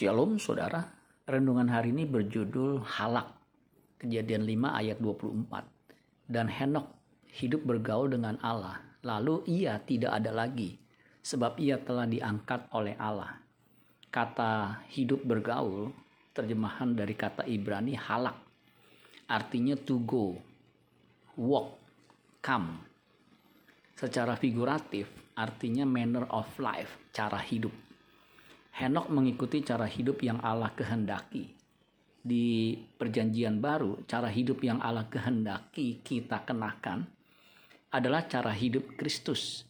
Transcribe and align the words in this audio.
Shalom 0.00 0.40
saudara, 0.40 0.80
renungan 1.28 1.68
hari 1.68 1.92
ini 1.92 2.08
berjudul 2.08 2.80
Halak, 2.80 3.36
kejadian 4.00 4.48
5 4.48 4.80
ayat 4.80 4.96
24. 4.96 5.60
Dan 6.24 6.48
Henok 6.48 6.88
hidup 7.36 7.68
bergaul 7.68 8.08
dengan 8.08 8.40
Allah, 8.40 8.80
lalu 9.04 9.44
ia 9.44 9.76
tidak 9.84 10.16
ada 10.16 10.32
lagi, 10.32 10.80
sebab 11.20 11.60
ia 11.60 11.76
telah 11.76 12.08
diangkat 12.08 12.72
oleh 12.72 12.96
Allah. 12.96 13.44
Kata 14.08 14.80
hidup 14.88 15.20
bergaul, 15.20 15.92
terjemahan 16.32 16.96
dari 16.96 17.12
kata 17.12 17.44
Ibrani 17.44 17.92
halak, 17.92 18.40
artinya 19.28 19.76
to 19.76 20.00
go, 20.08 20.32
walk, 21.36 21.76
come. 22.40 22.88
Secara 24.00 24.32
figuratif, 24.40 25.12
artinya 25.36 25.84
manner 25.84 26.24
of 26.32 26.48
life, 26.56 26.88
cara 27.12 27.36
hidup 27.36 27.89
Henok 28.76 29.10
mengikuti 29.10 29.64
cara 29.66 29.88
hidup 29.88 30.22
yang 30.22 30.38
Allah 30.42 30.70
kehendaki. 30.74 31.50
Di 32.20 32.76
Perjanjian 32.76 33.58
Baru, 33.58 34.04
cara 34.04 34.28
hidup 34.28 34.60
yang 34.60 34.78
Allah 34.78 35.08
kehendaki 35.08 36.04
kita 36.04 36.44
kenakan 36.44 37.08
adalah 37.90 38.28
cara 38.28 38.52
hidup 38.52 38.94
Kristus. 38.94 39.64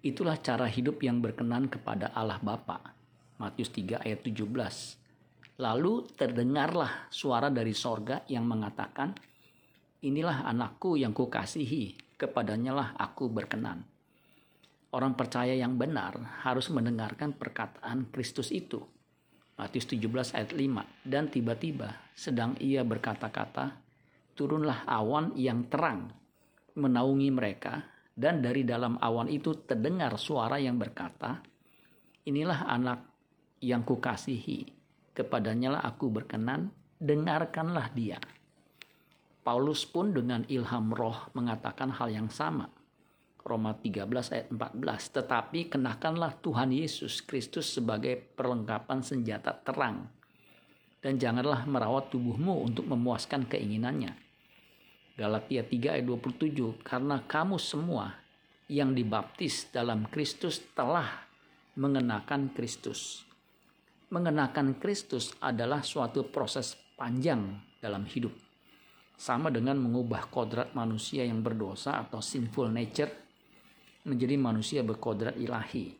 Itulah 0.00 0.38
cara 0.38 0.70
hidup 0.70 1.02
yang 1.02 1.18
berkenan 1.18 1.66
kepada 1.66 2.14
Allah 2.14 2.38
Bapa. 2.38 2.94
Matius 3.42 3.74
3 3.74 4.06
ayat 4.06 4.22
17. 4.22 5.58
Lalu 5.58 5.94
terdengarlah 6.14 7.10
suara 7.10 7.50
dari 7.50 7.74
sorga 7.74 8.22
yang 8.30 8.46
mengatakan, 8.46 9.12
Inilah 10.06 10.46
anakku 10.46 10.94
yang 10.94 11.10
kukasihi, 11.10 12.16
kepadanya 12.20 12.72
lah 12.76 12.88
aku 12.94 13.26
berkenan 13.26 13.95
orang 14.96 15.12
percaya 15.12 15.52
yang 15.52 15.76
benar 15.76 16.16
harus 16.48 16.72
mendengarkan 16.72 17.36
perkataan 17.36 18.08
Kristus 18.08 18.48
itu. 18.48 18.80
Matius 19.60 19.92
17 19.92 20.32
ayat 20.32 20.50
5. 20.56 21.04
Dan 21.04 21.28
tiba-tiba 21.28 21.92
sedang 22.16 22.56
ia 22.56 22.80
berkata-kata, 22.80 23.76
turunlah 24.32 24.88
awan 24.88 25.36
yang 25.36 25.68
terang 25.68 26.08
menaungi 26.76 27.28
mereka 27.28 27.84
dan 28.16 28.40
dari 28.40 28.64
dalam 28.64 28.96
awan 28.96 29.28
itu 29.28 29.68
terdengar 29.68 30.16
suara 30.16 30.56
yang 30.56 30.80
berkata, 30.80 31.44
inilah 32.24 32.64
anak 32.64 33.00
yang 33.60 33.84
kukasihi, 33.84 34.72
kepadanya 35.12 35.76
lah 35.76 35.82
aku 35.84 36.08
berkenan, 36.08 36.72
dengarkanlah 36.96 37.92
dia. 37.92 38.20
Paulus 39.44 39.84
pun 39.84 40.12
dengan 40.12 40.44
ilham 40.48 40.92
roh 40.92 41.28
mengatakan 41.36 41.92
hal 41.92 42.08
yang 42.12 42.28
sama 42.32 42.75
Roma 43.46 43.78
13 43.78 44.10
ayat 44.10 44.48
14. 44.50 45.14
Tetapi 45.22 45.70
kenakanlah 45.70 46.34
Tuhan 46.42 46.74
Yesus 46.74 47.22
Kristus 47.22 47.70
sebagai 47.70 48.18
perlengkapan 48.18 49.06
senjata 49.06 49.54
terang. 49.54 50.10
Dan 50.98 51.22
janganlah 51.22 51.62
merawat 51.70 52.10
tubuhmu 52.10 52.66
untuk 52.66 52.90
memuaskan 52.90 53.46
keinginannya. 53.46 54.18
Galatia 55.14 55.62
3 55.62 55.94
ayat 55.94 56.04
27. 56.10 56.82
Karena 56.82 57.22
kamu 57.22 57.62
semua 57.62 58.18
yang 58.66 58.90
dibaptis 58.90 59.70
dalam 59.70 60.10
Kristus 60.10 60.58
telah 60.74 61.06
mengenakan 61.78 62.50
Kristus. 62.50 63.22
Mengenakan 64.10 64.74
Kristus 64.82 65.30
adalah 65.38 65.86
suatu 65.86 66.26
proses 66.26 66.74
panjang 66.98 67.62
dalam 67.78 68.02
hidup 68.10 68.34
sama 69.16 69.48
dengan 69.48 69.80
mengubah 69.80 70.28
kodrat 70.28 70.76
manusia 70.76 71.24
yang 71.24 71.40
berdosa 71.40 72.04
atau 72.04 72.20
sinful 72.20 72.68
nature 72.68 73.25
menjadi 74.06 74.38
manusia 74.38 74.80
berkodrat 74.86 75.34
ilahi. 75.34 75.98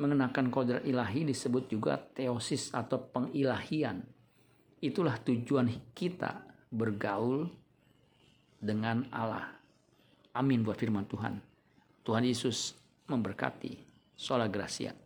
Mengenakan 0.00 0.48
kodrat 0.48 0.82
ilahi 0.88 1.28
disebut 1.28 1.68
juga 1.68 2.00
teosis 2.00 2.72
atau 2.72 2.98
pengilahian. 2.98 4.00
Itulah 4.82 5.20
tujuan 5.20 5.68
kita 5.92 6.42
bergaul 6.72 7.46
dengan 8.58 9.04
Allah. 9.12 9.52
Amin 10.32 10.64
buat 10.64 10.80
firman 10.80 11.04
Tuhan. 11.06 11.38
Tuhan 12.02 12.24
Yesus 12.24 12.74
memberkati. 13.06 13.92
Sola 14.16 14.48
Gracia. 14.48 14.96